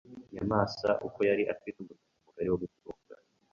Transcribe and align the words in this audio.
Nyamwasa 0.31 0.89
uko 1.05 1.17
ari, 1.33 1.43
afite 1.53 1.69
umuryango 1.79 2.19
mugari 2.25 2.49
wo 2.51 2.59
gutunga. 2.63 3.13